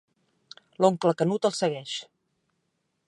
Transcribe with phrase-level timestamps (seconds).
[0.85, 1.93] L'oncle Canut el segueix.